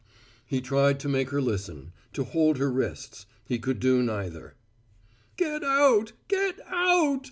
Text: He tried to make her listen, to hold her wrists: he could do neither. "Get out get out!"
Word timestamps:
He 0.47 0.61
tried 0.61 0.99
to 1.01 1.07
make 1.07 1.29
her 1.29 1.43
listen, 1.43 1.91
to 2.13 2.23
hold 2.23 2.57
her 2.57 2.71
wrists: 2.71 3.27
he 3.45 3.59
could 3.59 3.79
do 3.79 4.01
neither. 4.01 4.55
"Get 5.37 5.63
out 5.63 6.13
get 6.27 6.59
out!" 6.65 7.19